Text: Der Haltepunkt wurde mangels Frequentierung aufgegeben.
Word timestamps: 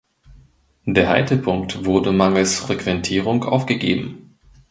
Der 0.87 1.09
Haltepunkt 1.09 1.85
wurde 1.85 2.11
mangels 2.11 2.57
Frequentierung 2.57 3.43
aufgegeben. 3.43 4.35